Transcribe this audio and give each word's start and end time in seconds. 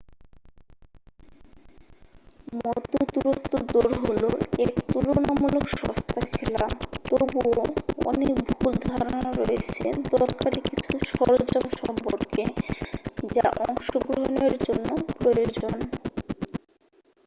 মধ্যদূরত্ব 2.57 3.51
দৌড় 3.71 3.95
হল 4.03 4.23
এক 4.63 4.73
তুলনামূলক 4.87 5.65
সস্তা 5.73 6.21
খেলা 6.33 6.65
তবুও 7.09 7.61
অনেক 8.05 8.35
ভুল 8.49 8.73
ধারণা 8.85 9.29
রয়েছে 9.39 9.85
দরকারি 10.13 10.59
কিছু 10.67 10.91
সরঞ্জাম 11.09 11.65
সম্পর্কে 11.81 12.43
যা 13.35 13.47
অংশগ্রহণের 13.65 14.53
জন্য 14.67 14.87
প্রয়োজন 15.17 15.75